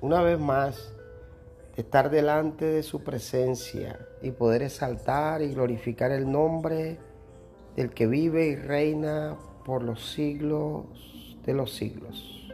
una 0.00 0.22
vez 0.22 0.38
más 0.38 0.92
estar 1.76 2.10
delante 2.10 2.64
de 2.64 2.82
su 2.82 3.02
presencia 3.02 3.98
y 4.22 4.30
poder 4.30 4.62
exaltar 4.62 5.42
y 5.42 5.54
glorificar 5.54 6.10
el 6.10 6.30
nombre 6.30 6.98
del 7.76 7.90
que 7.90 8.06
vive 8.06 8.46
y 8.46 8.56
reina 8.56 9.36
por 9.64 9.82
los 9.82 10.10
siglos 10.10 11.38
de 11.44 11.54
los 11.54 11.72
siglos. 11.74 12.48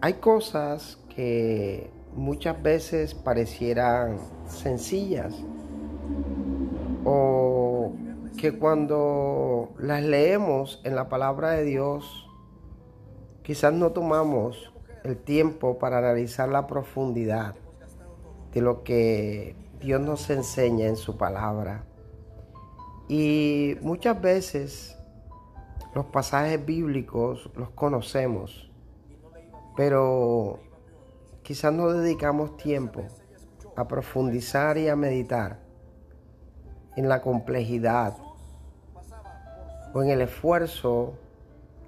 Hay 0.00 0.14
cosas 0.14 0.98
que 1.14 1.90
muchas 2.14 2.62
veces 2.62 3.14
parecieran 3.14 4.18
sencillas 4.46 5.34
o 7.04 7.92
que 8.36 8.58
cuando 8.58 9.70
las 9.78 10.02
leemos 10.02 10.80
en 10.84 10.94
la 10.94 11.08
palabra 11.08 11.50
de 11.52 11.64
Dios 11.64 12.26
quizás 13.42 13.72
no 13.72 13.92
tomamos 13.92 14.72
el 15.04 15.16
tiempo 15.16 15.78
para 15.78 15.98
analizar 15.98 16.48
la 16.48 16.66
profundidad 16.66 17.54
de 18.52 18.60
lo 18.60 18.82
que 18.82 19.54
Dios 19.80 20.00
nos 20.00 20.28
enseña 20.30 20.86
en 20.86 20.96
su 20.96 21.16
palabra. 21.16 21.84
Y 23.08 23.76
muchas 23.80 24.20
veces 24.20 24.96
los 25.94 26.06
pasajes 26.06 26.64
bíblicos 26.64 27.50
los 27.56 27.70
conocemos, 27.70 28.70
pero 29.76 30.60
quizás 31.42 31.72
no 31.72 31.88
dedicamos 31.88 32.56
tiempo 32.56 33.04
a 33.76 33.86
profundizar 33.88 34.76
y 34.76 34.88
a 34.88 34.96
meditar 34.96 35.60
en 36.96 37.08
la 37.08 37.22
complejidad 37.22 38.16
o 39.94 40.02
en 40.02 40.10
el 40.10 40.20
esfuerzo 40.20 41.14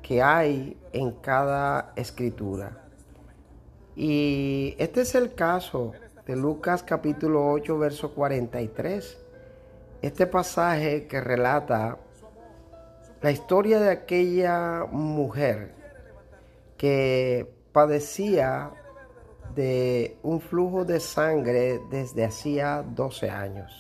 que 0.02 0.22
hay 0.22 0.80
en 0.92 1.12
cada 1.12 1.92
escritura. 1.96 2.89
Y 3.96 4.74
este 4.78 5.02
es 5.02 5.14
el 5.14 5.34
caso 5.34 5.92
de 6.26 6.36
Lucas 6.36 6.82
capítulo 6.82 7.50
8, 7.50 7.78
verso 7.78 8.14
43. 8.14 9.18
Este 10.02 10.26
pasaje 10.26 11.06
que 11.06 11.20
relata 11.20 11.98
la 13.20 13.30
historia 13.30 13.80
de 13.80 13.90
aquella 13.90 14.86
mujer 14.90 15.74
que 16.76 17.52
padecía 17.72 18.70
de 19.54 20.16
un 20.22 20.40
flujo 20.40 20.84
de 20.84 21.00
sangre 21.00 21.80
desde 21.90 22.24
hacía 22.24 22.82
12 22.82 23.28
años 23.28 23.72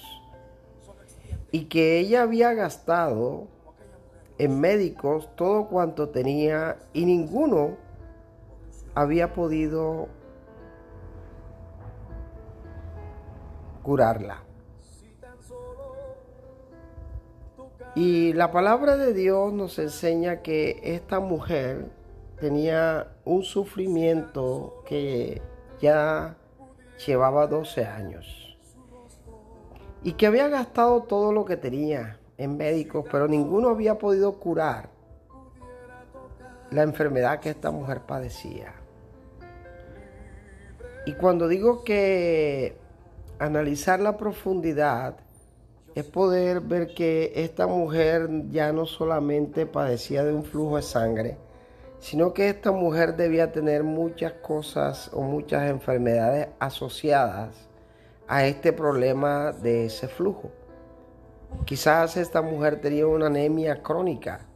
y 1.52 1.64
que 1.66 1.98
ella 1.98 2.22
había 2.22 2.52
gastado 2.52 3.46
en 4.38 4.60
médicos 4.60 5.28
todo 5.36 5.68
cuanto 5.68 6.08
tenía 6.08 6.76
y 6.92 7.04
ninguno 7.04 7.76
había 8.94 9.32
podido 9.32 10.08
curarla. 13.82 14.44
Y 17.94 18.32
la 18.34 18.52
palabra 18.52 18.96
de 18.96 19.12
Dios 19.12 19.52
nos 19.52 19.78
enseña 19.78 20.42
que 20.42 20.80
esta 20.82 21.18
mujer 21.18 21.90
tenía 22.38 23.08
un 23.24 23.42
sufrimiento 23.42 24.82
que 24.86 25.42
ya 25.80 26.36
llevaba 27.04 27.46
12 27.46 27.84
años 27.84 28.58
y 30.02 30.12
que 30.12 30.26
había 30.26 30.48
gastado 30.48 31.02
todo 31.02 31.32
lo 31.32 31.44
que 31.44 31.56
tenía 31.56 32.20
en 32.38 32.56
médicos, 32.56 33.04
pero 33.10 33.28
ninguno 33.28 33.68
había 33.68 33.98
podido 33.98 34.38
curar 34.38 34.89
la 36.70 36.82
enfermedad 36.82 37.40
que 37.40 37.50
esta 37.50 37.70
mujer 37.70 38.00
padecía. 38.00 38.74
Y 41.06 41.14
cuando 41.14 41.48
digo 41.48 41.82
que 41.82 42.76
analizar 43.38 44.00
la 44.00 44.16
profundidad 44.16 45.16
es 45.94 46.04
poder 46.04 46.60
ver 46.60 46.94
que 46.94 47.32
esta 47.34 47.66
mujer 47.66 48.28
ya 48.50 48.72
no 48.72 48.86
solamente 48.86 49.66
padecía 49.66 50.22
de 50.24 50.32
un 50.32 50.44
flujo 50.44 50.76
de 50.76 50.82
sangre, 50.82 51.38
sino 51.98 52.32
que 52.32 52.48
esta 52.48 52.70
mujer 52.70 53.16
debía 53.16 53.50
tener 53.50 53.82
muchas 53.82 54.34
cosas 54.34 55.10
o 55.12 55.22
muchas 55.22 55.68
enfermedades 55.68 56.48
asociadas 56.58 57.68
a 58.28 58.46
este 58.46 58.72
problema 58.72 59.52
de 59.52 59.86
ese 59.86 60.06
flujo. 60.06 60.50
Quizás 61.64 62.16
esta 62.16 62.42
mujer 62.42 62.80
tenía 62.80 63.06
una 63.06 63.26
anemia 63.26 63.82
crónica 63.82 64.46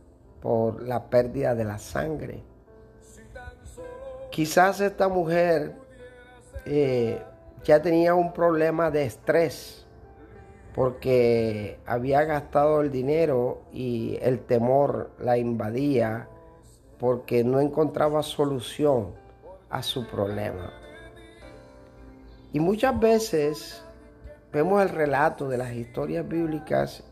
por 0.44 0.82
la 0.82 1.08
pérdida 1.08 1.54
de 1.54 1.64
la 1.64 1.78
sangre. 1.78 2.42
Quizás 4.30 4.78
esta 4.82 5.08
mujer 5.08 5.72
eh, 6.66 7.22
ya 7.64 7.80
tenía 7.80 8.14
un 8.14 8.34
problema 8.34 8.90
de 8.90 9.06
estrés 9.06 9.86
porque 10.74 11.78
había 11.86 12.24
gastado 12.24 12.82
el 12.82 12.90
dinero 12.90 13.62
y 13.72 14.18
el 14.20 14.40
temor 14.40 15.12
la 15.18 15.38
invadía 15.38 16.28
porque 16.98 17.42
no 17.42 17.58
encontraba 17.58 18.22
solución 18.22 19.14
a 19.70 19.82
su 19.82 20.06
problema. 20.06 20.74
Y 22.52 22.60
muchas 22.60 23.00
veces 23.00 23.82
vemos 24.52 24.82
el 24.82 24.90
relato 24.90 25.48
de 25.48 25.56
las 25.56 25.72
historias 25.72 26.28
bíblicas 26.28 27.02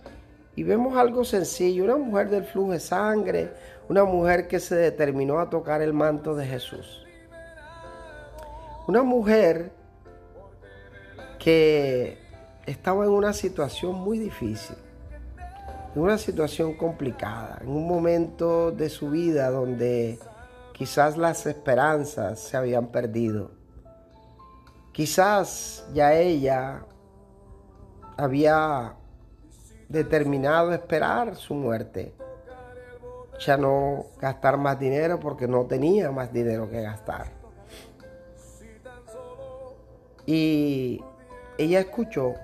y 0.55 0.63
vemos 0.63 0.97
algo 0.97 1.25
sencillo, 1.25 1.85
una 1.85 1.97
mujer 1.97 2.31
del 2.31 2.45
flujo 2.45 2.73
de 2.73 2.81
sangre, 2.81 3.53
una 3.89 4.05
mujer 4.05 4.49
que 4.49 4.61
se 4.61 4.77
determinó 4.77 5.39
a 5.39 5.49
tocar 5.49 5.83
el 5.83 5.93
manto 5.93 6.35
de 6.35 6.47
Jesús. 6.47 7.07
Una 8.87 9.03
mujer 9.03 9.73
que 11.39 12.19
estaba 12.67 13.05
en 13.05 13.11
una 13.11 13.33
situación 13.33 13.95
muy 13.95 14.19
difícil 14.19 14.77
en 15.95 16.03
una 16.03 16.19
situación 16.19 16.75
complicada, 16.75 17.59
en 17.61 17.69
un 17.69 17.87
momento 17.87 18.71
de 18.73 18.89
su 18.89 19.11
vida 19.11 19.51
donde 19.51 20.19
quizás 20.73 21.17
las 21.17 21.47
esperanzas 21.47 22.41
se 22.41 22.57
habían 22.57 22.87
perdido. 22.87 23.51
Quizás 24.93 25.87
ya 25.93 26.15
ella 26.15 26.85
había 28.17 28.95
determinado 29.93 30.73
esperar 30.73 31.37
su 31.37 31.55
muerte, 31.55 32.15
ya 33.39 33.57
no 33.57 34.07
gastar 34.19 34.57
más 34.57 34.79
dinero 34.79 35.21
porque 35.21 35.47
no 35.47 35.67
tenía 35.67 36.11
más 36.11 36.33
dinero 36.33 36.69
que 36.71 36.81
gastar. 36.83 37.27
Y 40.27 41.03
ella 41.59 41.81
escuchó, 41.81 42.35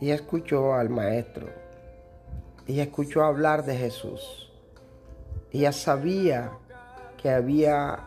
ella 0.00 0.14
escuchó 0.14 0.74
al 0.74 0.88
maestro 0.88 1.62
ella 2.66 2.84
escuchó 2.84 3.24
hablar 3.24 3.64
de 3.64 3.76
Jesús. 3.76 4.50
Ella 5.50 5.72
sabía 5.72 6.52
que 7.20 7.30
había 7.30 7.98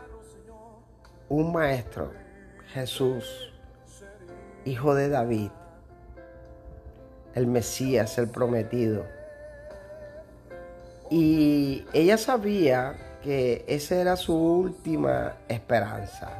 un 1.28 1.52
maestro, 1.52 2.12
Jesús, 2.68 3.54
hijo 4.64 4.96
de 4.96 5.10
David, 5.10 5.52
el 7.36 7.48
Mesías, 7.48 8.18
el 8.18 8.30
prometido. 8.30 9.06
Y 11.10 11.86
ella 11.94 12.18
sabía 12.18 12.96
que 13.24 13.64
esa 13.68 13.96
era 13.96 14.16
su 14.16 14.36
última 14.36 15.34
esperanza. 15.48 16.32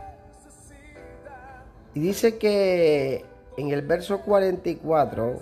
Y 1.94 2.00
dice 2.00 2.38
que 2.38 3.26
en 3.58 3.72
el 3.72 3.82
verso 3.84 4.22
44, 4.22 5.40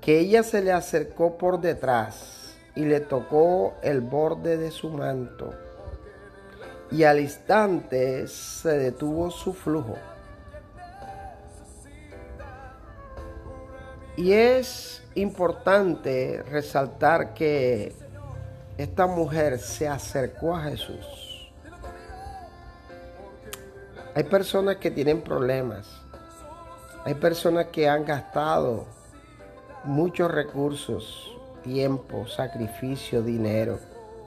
que 0.00 0.18
ella 0.18 0.42
se 0.42 0.62
le 0.62 0.72
acercó 0.72 1.38
por 1.38 1.60
detrás 1.60 2.56
y 2.74 2.84
le 2.84 3.00
tocó 3.00 3.74
el 3.82 4.00
borde 4.00 4.56
de 4.56 4.70
su 4.70 4.90
manto. 4.90 5.54
Y 6.90 7.04
al 7.04 7.20
instante 7.20 8.28
se 8.28 8.78
detuvo 8.78 9.30
su 9.30 9.52
flujo. 9.52 9.96
Y 14.18 14.32
es 14.32 15.00
importante 15.14 16.42
resaltar 16.50 17.34
que 17.34 17.94
esta 18.76 19.06
mujer 19.06 19.60
se 19.60 19.86
acercó 19.86 20.56
a 20.56 20.62
Jesús. 20.62 21.52
Hay 24.16 24.24
personas 24.24 24.78
que 24.78 24.90
tienen 24.90 25.22
problemas. 25.22 25.86
Hay 27.04 27.14
personas 27.14 27.66
que 27.66 27.88
han 27.88 28.04
gastado 28.04 28.86
muchos 29.84 30.28
recursos, 30.28 31.32
tiempo, 31.62 32.26
sacrificio, 32.26 33.22
dinero, 33.22 33.78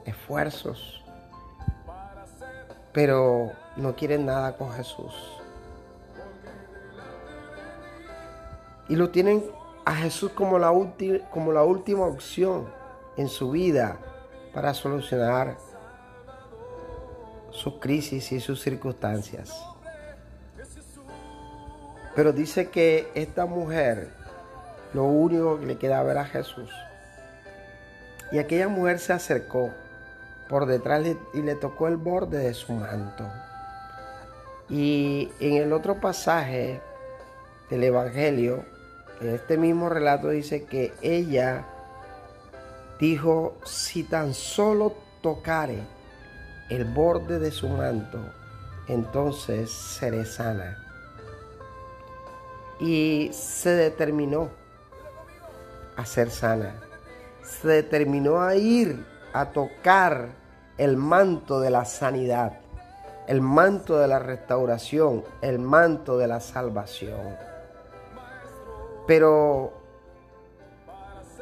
esfuerzos, 0.06 1.04
pero 2.94 3.52
no 3.76 3.94
quieren 3.94 4.24
nada 4.24 4.56
con 4.56 4.72
Jesús. 4.72 5.12
Y 8.88 8.96
lo 8.96 9.10
tienen 9.10 9.44
a 9.84 9.94
Jesús 9.94 10.32
como 10.32 10.58
la, 10.58 10.72
como 11.30 11.52
la 11.52 11.64
última 11.64 12.06
opción 12.06 12.68
en 13.16 13.28
su 13.28 13.50
vida 13.50 13.98
para 14.54 14.74
solucionar 14.74 15.56
sus 17.50 17.74
crisis 17.74 18.32
y 18.32 18.40
sus 18.40 18.60
circunstancias. 18.60 19.52
Pero 22.14 22.32
dice 22.32 22.68
que 22.68 23.10
esta 23.14 23.46
mujer 23.46 24.10
lo 24.92 25.04
único 25.04 25.58
que 25.58 25.66
le 25.66 25.78
quedaba 25.78 26.10
era 26.10 26.24
Jesús. 26.24 26.70
Y 28.30 28.38
aquella 28.38 28.68
mujer 28.68 28.98
se 28.98 29.12
acercó 29.12 29.70
por 30.48 30.66
detrás 30.66 31.04
y 31.32 31.42
le 31.42 31.54
tocó 31.54 31.88
el 31.88 31.96
borde 31.96 32.38
de 32.38 32.54
su 32.54 32.72
manto. 32.72 33.24
Y 34.68 35.30
en 35.40 35.54
el 35.54 35.72
otro 35.72 36.00
pasaje 36.00 36.80
del 37.70 37.84
Evangelio, 37.84 38.64
este 39.26 39.56
mismo 39.56 39.88
relato 39.88 40.28
dice 40.28 40.64
que 40.64 40.92
ella 41.02 41.66
dijo, 42.98 43.56
si 43.64 44.04
tan 44.04 44.34
solo 44.34 44.94
tocare 45.20 45.82
el 46.70 46.84
borde 46.84 47.38
de 47.38 47.50
su 47.50 47.68
manto, 47.68 48.18
entonces 48.88 49.70
seré 49.70 50.24
sana. 50.24 50.78
Y 52.80 53.30
se 53.32 53.70
determinó 53.70 54.50
a 55.96 56.06
ser 56.06 56.30
sana. 56.30 56.74
Se 57.44 57.68
determinó 57.68 58.40
a 58.40 58.56
ir 58.56 59.04
a 59.32 59.46
tocar 59.46 60.30
el 60.78 60.96
manto 60.96 61.60
de 61.60 61.70
la 61.70 61.84
sanidad, 61.84 62.60
el 63.28 63.40
manto 63.40 63.98
de 63.98 64.08
la 64.08 64.18
restauración, 64.18 65.24
el 65.42 65.58
manto 65.58 66.18
de 66.18 66.28
la 66.28 66.40
salvación. 66.40 67.51
Pero, 69.14 69.74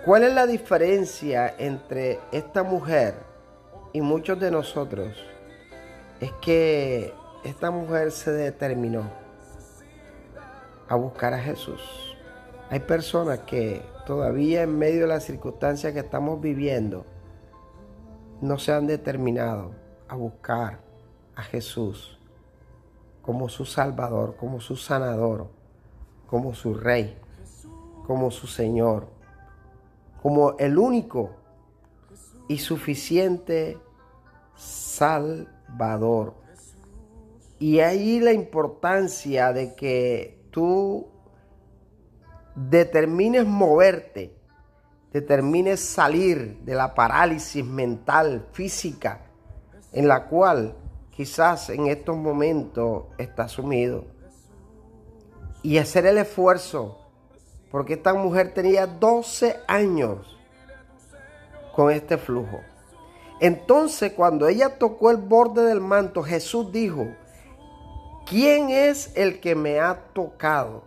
¿cuál 0.04 0.24
es 0.24 0.34
la 0.34 0.44
diferencia 0.48 1.54
entre 1.56 2.18
esta 2.32 2.64
mujer 2.64 3.14
y 3.92 4.00
muchos 4.00 4.40
de 4.40 4.50
nosotros? 4.50 5.16
Es 6.20 6.32
que 6.42 7.14
esta 7.44 7.70
mujer 7.70 8.10
se 8.10 8.32
determinó 8.32 9.08
a 10.88 10.96
buscar 10.96 11.32
a 11.32 11.38
Jesús. 11.38 11.80
Hay 12.70 12.80
personas 12.80 13.38
que 13.46 13.82
todavía 14.04 14.62
en 14.62 14.76
medio 14.76 15.02
de 15.02 15.06
las 15.06 15.22
circunstancias 15.22 15.92
que 15.92 16.00
estamos 16.00 16.40
viviendo 16.40 17.06
no 18.40 18.58
se 18.58 18.72
han 18.72 18.88
determinado 18.88 19.76
a 20.08 20.16
buscar 20.16 20.80
a 21.36 21.42
Jesús 21.44 22.18
como 23.22 23.48
su 23.48 23.64
Salvador, 23.64 24.34
como 24.34 24.58
su 24.58 24.74
sanador, 24.74 25.46
como 26.26 26.52
su 26.52 26.74
Rey, 26.74 27.16
como 28.06 28.30
su 28.30 28.46
Señor, 28.46 29.08
como 30.22 30.56
el 30.58 30.78
único 30.78 31.30
y 32.48 32.58
suficiente 32.58 33.78
Salvador. 34.54 36.34
Y 37.58 37.80
ahí 37.80 38.20
la 38.20 38.32
importancia 38.32 39.52
de 39.52 39.74
que 39.74 40.42
tú 40.50 41.08
determines 42.54 43.46
moverte, 43.46 44.34
determines 45.12 45.80
salir 45.80 46.58
de 46.64 46.74
la 46.74 46.94
parálisis 46.94 47.64
mental, 47.64 48.46
física, 48.52 49.20
en 49.92 50.08
la 50.08 50.26
cual 50.26 50.76
quizás 51.10 51.70
en 51.70 51.86
estos 51.86 52.16
momentos 52.16 53.04
estás 53.18 53.52
sumido. 53.52 54.04
Y 55.62 55.78
hacer 55.78 56.06
el 56.06 56.18
esfuerzo, 56.18 56.99
porque 57.70 57.94
esta 57.94 58.14
mujer 58.14 58.52
tenía 58.52 58.86
12 58.86 59.60
años 59.66 60.36
con 61.74 61.90
este 61.90 62.18
flujo. 62.18 62.60
Entonces 63.40 64.12
cuando 64.12 64.48
ella 64.48 64.78
tocó 64.78 65.10
el 65.10 65.16
borde 65.16 65.64
del 65.64 65.80
manto, 65.80 66.22
Jesús 66.22 66.70
dijo, 66.72 67.06
¿quién 68.26 68.70
es 68.70 69.16
el 69.16 69.40
que 69.40 69.54
me 69.54 69.80
ha 69.80 69.94
tocado? 70.12 70.82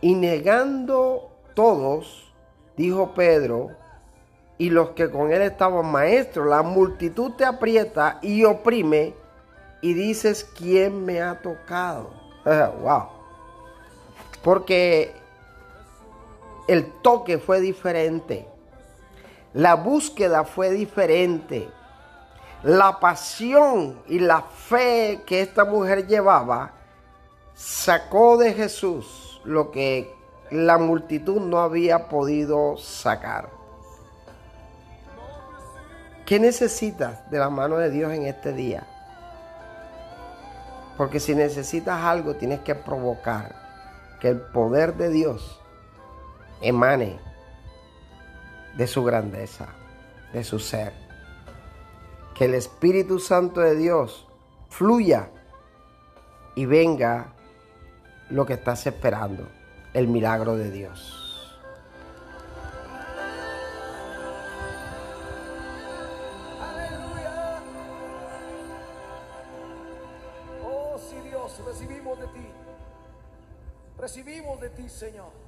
Y 0.00 0.14
negando 0.14 1.30
todos, 1.54 2.32
dijo 2.76 3.14
Pedro, 3.14 3.70
y 4.58 4.70
los 4.70 4.90
que 4.90 5.10
con 5.10 5.32
él 5.32 5.42
estaban 5.42 5.86
maestros, 5.86 6.48
la 6.48 6.62
multitud 6.62 7.32
te 7.32 7.44
aprieta 7.44 8.18
y 8.22 8.44
oprime 8.44 9.14
y 9.80 9.94
dices, 9.94 10.44
¿quién 10.56 11.04
me 11.04 11.20
ha 11.22 11.40
tocado? 11.40 12.10
wow. 12.44 13.17
Porque 14.42 15.14
el 16.68 16.92
toque 17.00 17.38
fue 17.38 17.60
diferente. 17.60 18.46
La 19.54 19.74
búsqueda 19.74 20.44
fue 20.44 20.70
diferente. 20.70 21.68
La 22.62 23.00
pasión 23.00 24.02
y 24.06 24.18
la 24.18 24.42
fe 24.42 25.22
que 25.26 25.40
esta 25.40 25.64
mujer 25.64 26.06
llevaba 26.06 26.72
sacó 27.54 28.36
de 28.36 28.52
Jesús 28.52 29.40
lo 29.44 29.70
que 29.70 30.14
la 30.50 30.76
multitud 30.78 31.40
no 31.40 31.60
había 31.60 32.08
podido 32.08 32.76
sacar. 32.76 33.48
¿Qué 36.26 36.38
necesitas 36.38 37.30
de 37.30 37.38
la 37.38 37.48
mano 37.48 37.78
de 37.78 37.90
Dios 37.90 38.12
en 38.12 38.26
este 38.26 38.52
día? 38.52 38.86
Porque 40.98 41.20
si 41.20 41.34
necesitas 41.34 42.04
algo, 42.04 42.34
tienes 42.34 42.60
que 42.60 42.74
provocar 42.74 43.67
que 44.20 44.28
el 44.28 44.40
poder 44.40 44.96
de 44.96 45.10
Dios 45.10 45.60
emane 46.60 47.18
de 48.76 48.86
su 48.86 49.04
grandeza, 49.04 49.68
de 50.32 50.44
su 50.44 50.58
ser. 50.58 50.92
Que 52.34 52.46
el 52.46 52.54
Espíritu 52.54 53.18
Santo 53.18 53.60
de 53.60 53.74
Dios 53.74 54.26
fluya 54.68 55.30
y 56.54 56.66
venga 56.66 57.34
lo 58.30 58.46
que 58.46 58.54
estás 58.54 58.86
esperando, 58.86 59.48
el 59.94 60.08
milagro 60.08 60.56
de 60.56 60.70
Dios. 60.70 61.58
Oh, 70.64 70.98
sí 70.98 71.16
Dios, 71.28 71.60
recibimos 71.64 72.18
de 72.20 72.26
ti. 72.28 72.57
Recibimos 73.98 74.60
de 74.60 74.70
ti, 74.70 74.88
Señor. 74.88 75.47